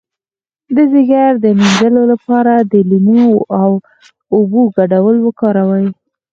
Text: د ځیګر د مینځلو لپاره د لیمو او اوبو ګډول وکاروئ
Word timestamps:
د 0.75 0.77
ځیګر 0.93 1.29
د 1.41 1.45
مینځلو 1.59 2.03
لپاره 2.11 2.53
د 2.71 2.73
لیمو 2.89 3.27
او 3.61 3.71
اوبو 4.35 4.61
ګډول 4.77 5.17
وکاروئ 5.21 5.85